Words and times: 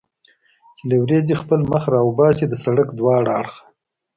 چې 0.77 0.83
له 0.89 0.95
ورېځې 1.03 1.35
خپل 1.41 1.59
مخ 1.71 1.83
را 1.93 1.99
وباسي، 2.03 2.45
د 2.49 2.53
سړک 2.63 2.87
دواړه 2.99 3.29
اړخه. 3.39 3.63